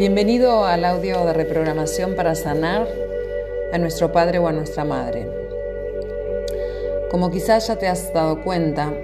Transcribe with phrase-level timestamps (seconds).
[0.00, 2.88] Bienvenido al audio de reprogramación para sanar
[3.70, 5.28] a nuestro padre o a nuestra madre.
[7.10, 8.94] Como quizás ya te has dado cuenta,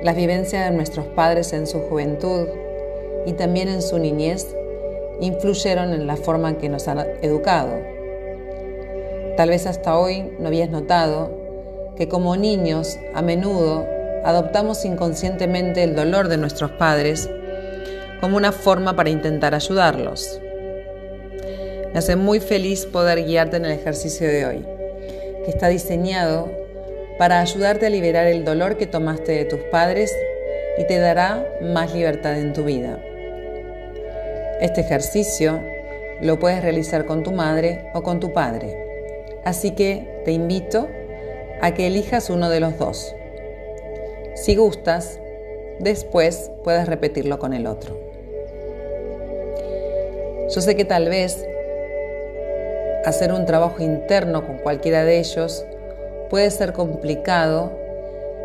[0.00, 2.46] las vivencias de nuestros padres en su juventud
[3.26, 4.54] y también en su niñez
[5.20, 7.72] influyeron en la forma en que nos han educado.
[9.36, 11.32] Tal vez hasta hoy no habías notado
[11.96, 13.84] que como niños a menudo
[14.22, 17.28] adoptamos inconscientemente el dolor de nuestros padres
[18.20, 20.40] como una forma para intentar ayudarlos.
[21.94, 24.66] Me hace muy feliz poder guiarte en el ejercicio de hoy,
[25.44, 26.50] que está diseñado
[27.18, 30.12] para ayudarte a liberar el dolor que tomaste de tus padres
[30.76, 33.00] y te dará más libertad en tu vida.
[34.60, 35.60] Este ejercicio
[36.20, 38.76] lo puedes realizar con tu madre o con tu padre,
[39.44, 40.88] así que te invito
[41.60, 43.14] a que elijas uno de los dos.
[44.34, 45.20] Si gustas,
[45.78, 47.96] después puedes repetirlo con el otro.
[50.52, 51.46] Yo sé que tal vez
[53.04, 55.64] hacer un trabajo interno con cualquiera de ellos
[56.30, 57.72] puede ser complicado,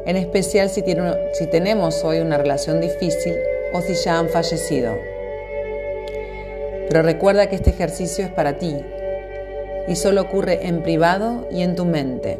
[0.06, 3.36] en especial si, tenemos hoy una relación difícil
[3.74, 4.96] o si ya han fallecido.
[6.88, 8.76] Pero recuerda que este ejercicio es para ti
[9.88, 12.38] y solo ocurre en privado y en tu mente.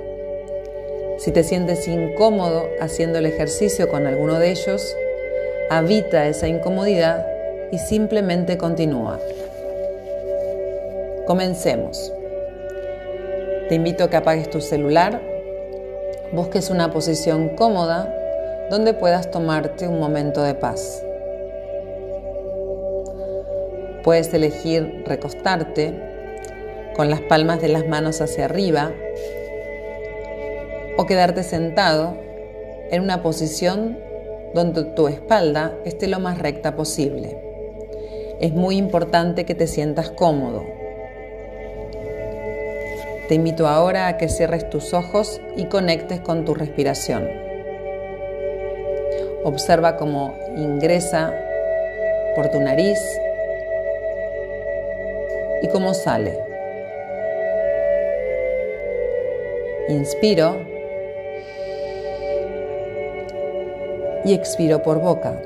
[1.18, 4.96] Si te sientes incómodo haciendo el ejercicio con alguno de ellos,
[5.70, 7.26] habita esa incomodidad
[7.72, 9.20] y simplemente continúa.
[11.30, 12.12] Comencemos.
[13.68, 15.22] Te invito a que apagues tu celular,
[16.32, 18.12] busques una posición cómoda
[18.72, 21.06] donde puedas tomarte un momento de paz.
[24.04, 25.94] Puedes elegir recostarte
[26.96, 28.92] con las palmas de las manos hacia arriba
[30.98, 32.18] o quedarte sentado
[32.90, 34.00] en una posición
[34.56, 37.38] donde tu espalda esté lo más recta posible.
[38.40, 40.79] Es muy importante que te sientas cómodo.
[43.30, 47.30] Te invito ahora a que cierres tus ojos y conectes con tu respiración.
[49.44, 51.32] Observa cómo ingresa
[52.36, 52.98] por tu nariz
[55.62, 56.40] y cómo sale.
[59.90, 60.66] Inspiro
[64.26, 65.40] y expiro por boca.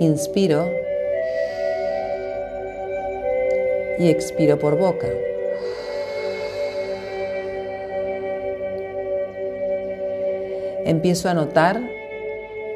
[0.00, 0.85] Inspiro
[3.98, 5.08] y expiro por boca.
[10.84, 11.80] Empiezo a notar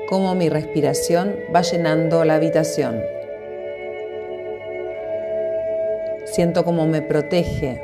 [0.08, 3.00] cómo mi respiración va llenando la habitación.
[6.24, 7.80] Siento cómo me protege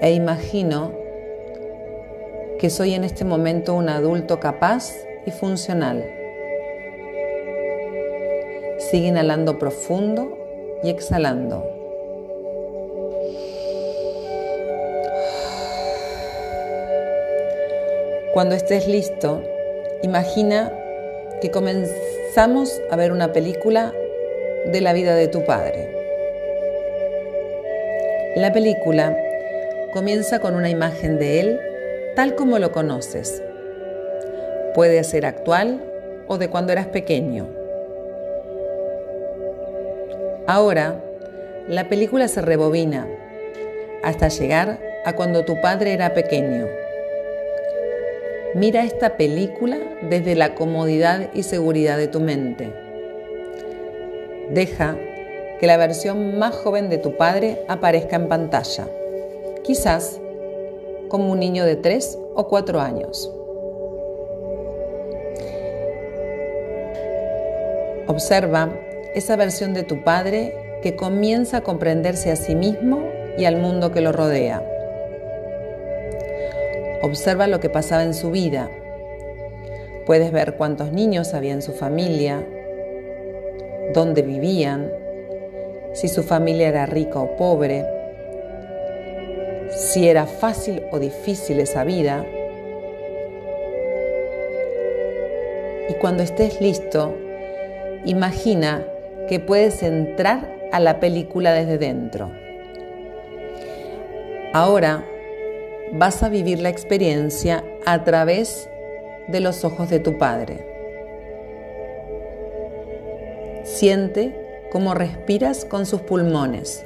[0.00, 0.92] e imagino
[2.58, 4.94] que soy en este momento un adulto capaz
[5.26, 6.04] y funcional.
[8.78, 10.43] Sigue inhalando profundo
[10.84, 11.64] y exhalando.
[18.34, 19.42] Cuando estés listo,
[20.02, 20.72] imagina
[21.40, 23.92] que comenzamos a ver una película
[24.66, 25.88] de la vida de tu padre.
[28.36, 29.16] La película
[29.92, 31.60] comienza con una imagen de él
[32.16, 33.42] tal como lo conoces.
[34.74, 35.80] Puede ser actual
[36.26, 37.63] o de cuando eras pequeño.
[40.46, 41.02] Ahora,
[41.68, 43.08] la película se rebobina
[44.02, 46.66] hasta llegar a cuando tu padre era pequeño.
[48.54, 52.70] Mira esta película desde la comodidad y seguridad de tu mente.
[54.50, 54.98] Deja
[55.58, 58.86] que la versión más joven de tu padre aparezca en pantalla,
[59.62, 60.20] quizás
[61.08, 63.32] como un niño de 3 o 4 años.
[68.06, 68.68] Observa
[69.14, 73.08] esa versión de tu padre que comienza a comprenderse a sí mismo
[73.38, 74.62] y al mundo que lo rodea.
[77.00, 78.70] Observa lo que pasaba en su vida.
[80.04, 82.44] Puedes ver cuántos niños había en su familia,
[83.94, 84.90] dónde vivían,
[85.92, 87.86] si su familia era rica o pobre,
[89.70, 92.26] si era fácil o difícil esa vida.
[95.88, 97.14] Y cuando estés listo,
[98.04, 98.84] imagina
[99.28, 102.30] que puedes entrar a la película desde dentro.
[104.52, 105.04] Ahora
[105.92, 108.68] vas a vivir la experiencia a través
[109.28, 110.66] de los ojos de tu Padre.
[113.64, 116.84] Siente cómo respiras con sus pulmones.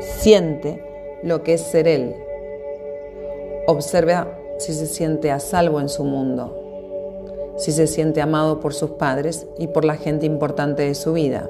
[0.00, 0.82] Siente
[1.22, 2.14] lo que es ser Él.
[3.66, 6.63] Observa si se siente a salvo en su mundo.
[7.56, 11.48] Si se siente amado por sus padres y por la gente importante de su vida.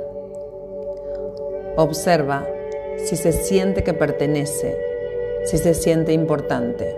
[1.77, 2.47] Observa
[2.99, 4.77] si se siente que pertenece,
[5.45, 6.97] si se siente importante.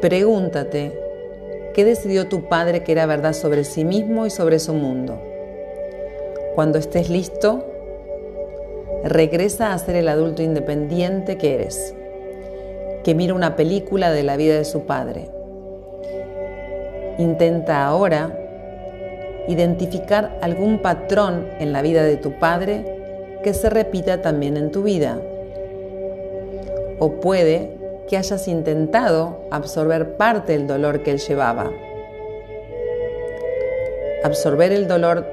[0.00, 0.92] Pregúntate,
[1.72, 5.20] ¿qué decidió tu padre que era verdad sobre sí mismo y sobre su mundo?
[6.54, 7.64] Cuando estés listo,
[9.04, 11.94] regresa a ser el adulto independiente que eres,
[13.02, 15.28] que mira una película de la vida de su padre.
[17.18, 18.36] Intenta ahora
[19.48, 22.84] identificar algún patrón en la vida de tu padre
[23.42, 25.20] que se repita también en tu vida.
[26.98, 27.70] O puede
[28.08, 31.70] que hayas intentado absorber parte del dolor que él llevaba.
[34.22, 35.26] Absorber el dolor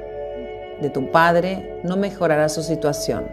[0.81, 3.25] de tu padre no mejorará su situación.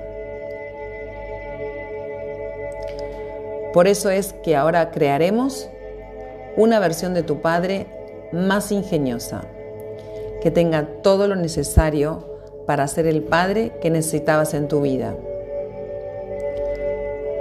[3.72, 5.68] Por eso es que ahora crearemos
[6.56, 7.86] una versión de tu padre
[8.32, 9.42] más ingeniosa,
[10.40, 12.24] que tenga todo lo necesario
[12.66, 15.14] para ser el padre que necesitabas en tu vida.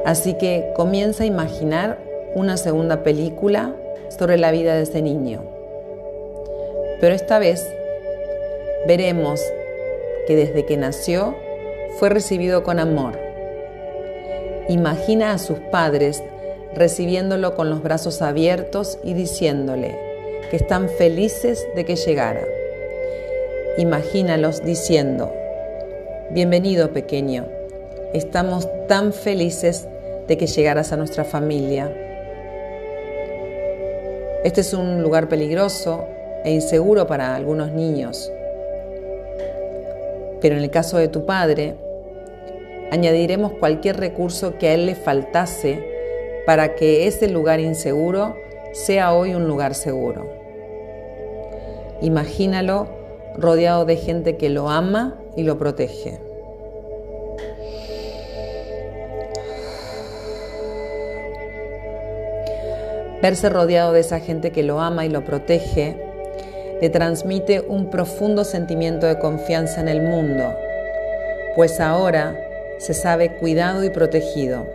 [0.05, 1.99] Así que comienza a imaginar
[2.33, 3.75] una segunda película
[4.17, 5.43] sobre la vida de ese niño.
[7.01, 7.67] Pero esta vez
[8.87, 9.41] veremos
[10.27, 11.35] que desde que nació
[11.99, 13.19] fue recibido con amor.
[14.69, 16.23] Imagina a sus padres
[16.73, 20.06] recibiéndolo con los brazos abiertos y diciéndole
[20.49, 22.45] que están felices de que llegara.
[23.77, 25.33] Imagínalos diciendo,
[26.31, 27.45] bienvenido pequeño,
[28.13, 29.87] estamos tan felices
[30.27, 31.91] de que llegaras a nuestra familia.
[34.43, 36.05] Este es un lugar peligroso
[36.43, 38.31] e inseguro para algunos niños.
[40.39, 41.75] Pero en el caso de tu padre,
[42.91, 45.83] añadiremos cualquier recurso que a él le faltase
[46.45, 48.35] para que ese lugar inseguro
[48.71, 50.36] sea hoy un lugar seguro.
[52.01, 52.87] Imagínalo
[53.37, 56.19] rodeado de gente que lo ama y lo protege.
[63.21, 65.97] Verse rodeado de esa gente que lo ama y lo protege
[66.79, 70.55] le transmite un profundo sentimiento de confianza en el mundo,
[71.55, 72.39] pues ahora
[72.77, 74.67] se sabe cuidado y protegido.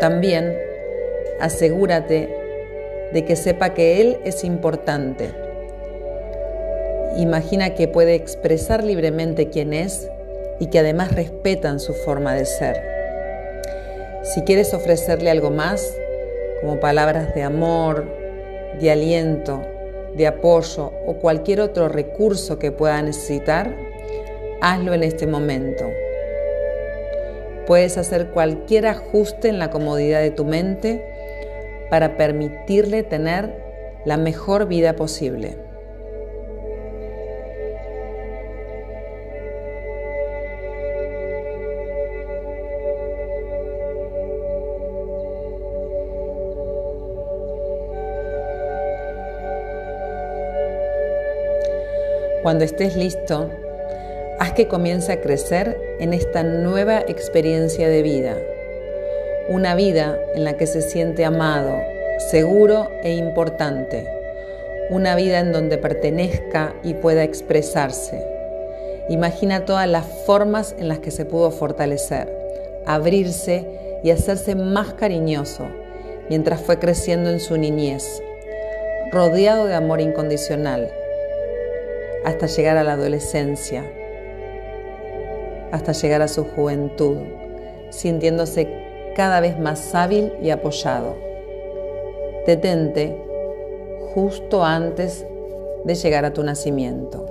[0.00, 0.54] También
[1.40, 2.28] asegúrate
[3.12, 5.43] de que sepa que Él es importante.
[7.16, 10.08] Imagina que puede expresar libremente quién es
[10.58, 12.82] y que además respetan su forma de ser.
[14.22, 15.96] Si quieres ofrecerle algo más,
[16.60, 18.04] como palabras de amor,
[18.80, 19.62] de aliento,
[20.16, 23.74] de apoyo o cualquier otro recurso que pueda necesitar,
[24.60, 25.84] hazlo en este momento.
[27.66, 31.04] Puedes hacer cualquier ajuste en la comodidad de tu mente
[31.90, 33.62] para permitirle tener
[34.04, 35.63] la mejor vida posible.
[52.44, 53.48] Cuando estés listo,
[54.38, 58.36] haz que comience a crecer en esta nueva experiencia de vida.
[59.48, 61.80] Una vida en la que se siente amado,
[62.30, 64.06] seguro e importante.
[64.90, 68.22] Una vida en donde pertenezca y pueda expresarse.
[69.08, 72.30] Imagina todas las formas en las que se pudo fortalecer,
[72.84, 73.64] abrirse
[74.04, 75.66] y hacerse más cariñoso
[76.28, 78.22] mientras fue creciendo en su niñez,
[79.12, 80.92] rodeado de amor incondicional
[82.24, 83.84] hasta llegar a la adolescencia,
[85.70, 87.18] hasta llegar a su juventud,
[87.90, 91.16] sintiéndose cada vez más hábil y apoyado.
[92.46, 93.16] Detente
[94.14, 95.26] justo antes
[95.84, 97.26] de llegar a tu nacimiento.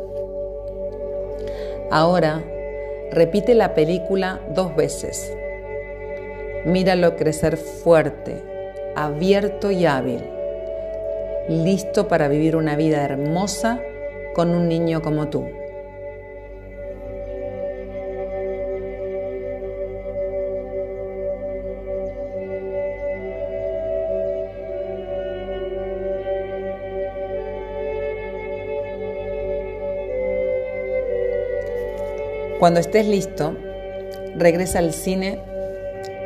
[1.90, 2.44] Ahora,
[3.12, 5.36] repite la película dos veces.
[6.66, 8.42] Míralo crecer fuerte,
[8.96, 10.24] abierto y hábil,
[11.50, 13.82] listo para vivir una vida hermosa
[14.34, 15.46] con un niño como tú.
[32.60, 33.58] Cuando estés listo,
[34.38, 35.40] regresa al cine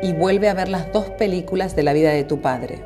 [0.02, 2.78] y vuelve a ver las dos películas de la vida de tu padre.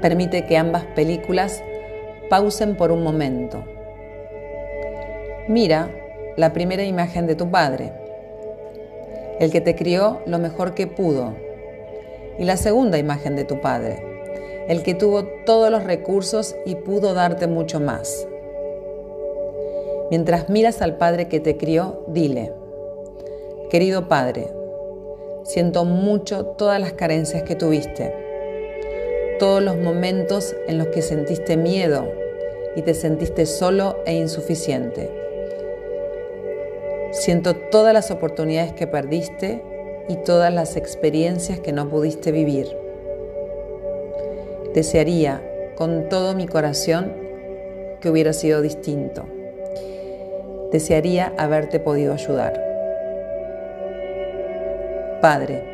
[0.00, 1.62] Permite que ambas películas
[2.30, 3.75] pausen por un momento
[5.48, 5.90] Mira
[6.36, 7.92] la primera imagen de tu padre,
[9.38, 11.34] el que te crió lo mejor que pudo,
[12.36, 14.02] y la segunda imagen de tu padre,
[14.66, 18.26] el que tuvo todos los recursos y pudo darte mucho más.
[20.10, 22.52] Mientras miras al Padre que te crió, dile,
[23.70, 24.48] querido Padre,
[25.44, 28.12] siento mucho todas las carencias que tuviste,
[29.38, 32.04] todos los momentos en los que sentiste miedo
[32.74, 35.25] y te sentiste solo e insuficiente.
[37.16, 39.62] Siento todas las oportunidades que perdiste
[40.06, 42.68] y todas las experiencias que no pudiste vivir.
[44.74, 45.42] Desearía
[45.76, 47.14] con todo mi corazón
[48.00, 49.24] que hubiera sido distinto.
[50.70, 52.62] Desearía haberte podido ayudar.
[55.22, 55.64] Padre,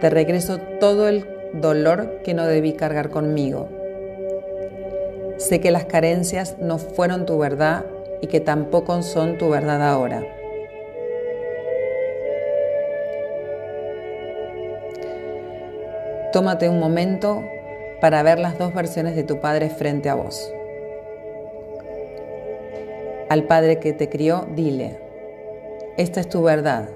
[0.00, 3.68] te regreso todo el dolor que no debí cargar conmigo.
[5.36, 7.84] Sé que las carencias no fueron tu verdad
[8.22, 10.24] y que tampoco son tu verdad ahora.
[16.32, 17.44] Tómate un momento
[18.00, 20.50] para ver las dos versiones de tu Padre frente a vos.
[23.28, 24.98] Al Padre que te crió, dile,
[25.98, 26.88] esta es tu verdad,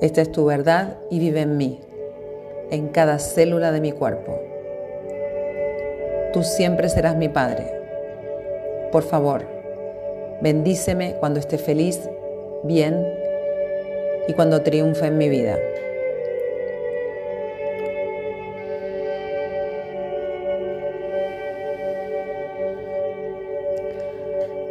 [0.00, 1.80] esta es tu verdad y vive en mí,
[2.70, 4.40] en cada célula de mi cuerpo.
[6.32, 7.70] Tú siempre serás mi Padre.
[8.90, 9.57] Por favor,
[10.40, 12.08] bendíceme cuando esté feliz,
[12.62, 13.06] bien
[14.26, 15.58] y cuando triunfe en mi vida.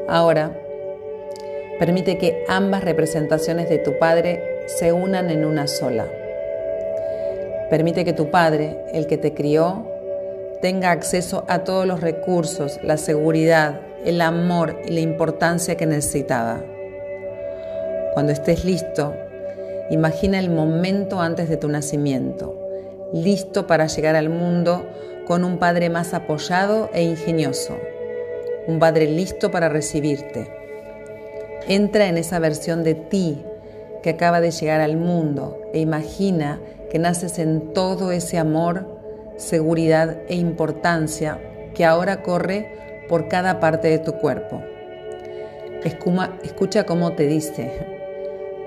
[0.08, 0.58] Ahora,
[1.80, 6.08] permite que ambas representaciones de tu Padre se unan en una sola.
[7.70, 9.97] Permite que tu Padre, el que te crió,
[10.62, 16.64] tenga acceso a todos los recursos, la seguridad, el amor y la importancia que necesitaba.
[18.14, 19.14] Cuando estés listo,
[19.90, 22.58] imagina el momento antes de tu nacimiento,
[23.14, 24.88] listo para llegar al mundo
[25.28, 27.76] con un Padre más apoyado e ingenioso
[28.68, 30.52] un Padre listo para recibirte.
[31.68, 33.42] Entra en esa versión de ti
[34.04, 36.60] que acaba de llegar al mundo e imagina
[36.92, 38.97] que naces en todo ese amor,
[39.38, 41.40] seguridad e importancia
[41.74, 42.72] que ahora corre
[43.08, 44.62] por cada parte de tu cuerpo.
[46.44, 47.72] escucha cómo te dice,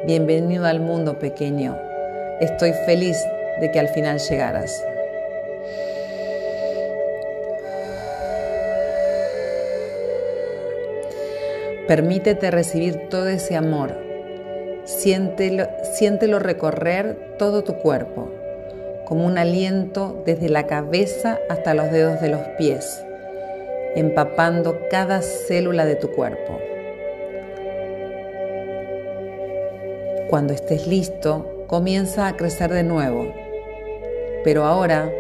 [0.07, 1.77] bienvenido al mundo pequeño,
[2.41, 3.19] estoy feliz
[3.61, 4.85] de que al final llegaras.
[11.91, 13.97] Permítete recibir todo ese amor.
[14.85, 18.31] Siéntelo, recorrer todo tu cuerpo,
[19.11, 23.05] como un aliento desde la cabeza hasta los dedos de los pies,
[23.97, 26.61] empapando cada célula de tu cuerpo.
[30.29, 33.35] Cuando estés listo, comienza a crecer de nuevo,
[34.45, 35.11] pero ahora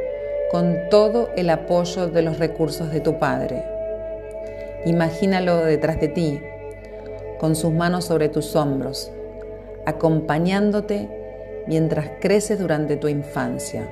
[0.52, 3.64] con todo el apoyo de los recursos de tu Padre.
[4.84, 6.40] Imagínalo detrás de ti,
[7.40, 9.10] con sus manos sobre tus hombros,
[9.84, 11.19] acompañándote
[11.66, 13.88] mientras creces durante tu infancia.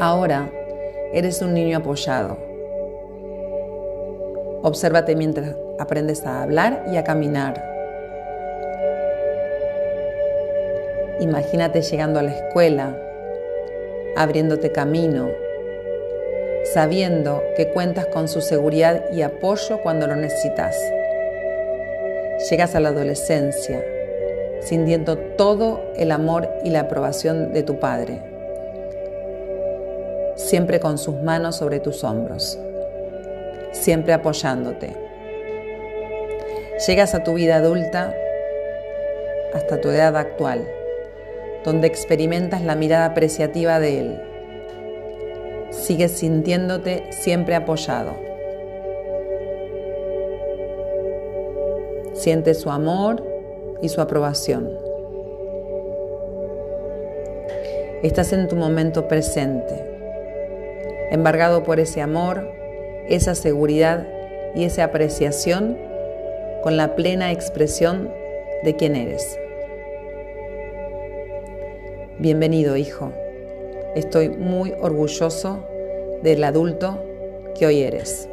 [0.00, 0.50] Ahora
[1.12, 2.36] eres un niño apoyado.
[4.62, 7.62] Obsérvate mientras aprendes a hablar y a caminar.
[11.20, 12.98] Imagínate llegando a la escuela,
[14.16, 15.28] abriéndote camino,
[16.72, 20.76] sabiendo que cuentas con su seguridad y apoyo cuando lo necesitas.
[22.50, 23.84] Llegas a la adolescencia
[24.64, 28.20] sintiendo todo el amor y la aprobación de tu Padre,
[30.36, 32.58] siempre con sus manos sobre tus hombros,
[33.72, 34.96] siempre apoyándote.
[36.86, 38.14] Llegas a tu vida adulta
[39.54, 40.66] hasta tu edad actual,
[41.64, 44.22] donde experimentas la mirada apreciativa de Él.
[45.70, 48.34] Sigues sintiéndote siempre apoyado
[52.14, 53.22] Siente su amor
[53.84, 54.70] y su aprobación.
[58.02, 59.74] Estás en tu momento presente,
[61.10, 62.48] embargado por ese amor,
[63.08, 64.06] esa seguridad
[64.54, 65.78] y esa apreciación
[66.62, 68.10] con la plena expresión
[68.62, 69.38] de quién eres.
[72.18, 73.12] Bienvenido, hijo.
[73.94, 75.62] Estoy muy orgulloso
[76.22, 77.04] del adulto
[77.54, 78.28] que hoy eres.